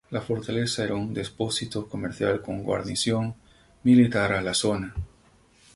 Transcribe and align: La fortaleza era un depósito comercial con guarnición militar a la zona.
La 0.09 0.19
fortaleza 0.19 0.83
era 0.83 0.95
un 0.95 1.13
depósito 1.13 1.87
comercial 1.87 2.41
con 2.41 2.63
guarnición 2.63 3.35
militar 3.83 4.31
a 4.33 4.41
la 4.41 4.55
zona. 4.55 4.95